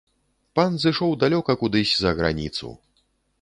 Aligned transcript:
Пан 0.59 0.79
зышоў 0.83 1.13
далёка 1.25 1.51
кудысь 1.65 1.93
за 2.05 2.15
граніцу! 2.21 2.73